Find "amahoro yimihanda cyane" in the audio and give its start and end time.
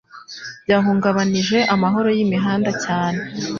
1.73-3.21